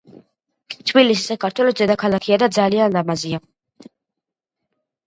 [0.91, 3.45] თბილისი საქართველოს დედაქალაქია და ძალიან ლამაზია